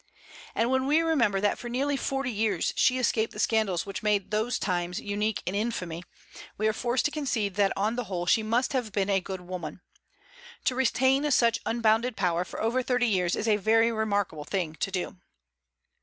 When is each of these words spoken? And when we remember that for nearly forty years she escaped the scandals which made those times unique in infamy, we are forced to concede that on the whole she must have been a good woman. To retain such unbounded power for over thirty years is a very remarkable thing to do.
And 0.55 0.71
when 0.71 0.87
we 0.87 1.01
remember 1.01 1.39
that 1.41 1.59
for 1.59 1.69
nearly 1.69 1.95
forty 1.95 2.31
years 2.31 2.73
she 2.75 2.97
escaped 2.97 3.33
the 3.33 3.39
scandals 3.39 3.85
which 3.85 4.01
made 4.01 4.31
those 4.31 4.57
times 4.57 4.99
unique 4.99 5.43
in 5.45 5.53
infamy, 5.53 6.01
we 6.57 6.67
are 6.67 6.73
forced 6.73 7.05
to 7.05 7.11
concede 7.11 7.53
that 7.53 7.71
on 7.77 7.97
the 7.97 8.05
whole 8.05 8.25
she 8.25 8.41
must 8.41 8.73
have 8.73 8.91
been 8.91 9.11
a 9.11 9.21
good 9.21 9.41
woman. 9.41 9.81
To 10.65 10.73
retain 10.73 11.29
such 11.29 11.59
unbounded 11.67 12.15
power 12.17 12.43
for 12.43 12.59
over 12.63 12.81
thirty 12.81 13.05
years 13.05 13.35
is 13.35 13.47
a 13.47 13.57
very 13.57 13.91
remarkable 13.91 14.43
thing 14.43 14.73
to 14.73 14.89
do. 14.89 15.17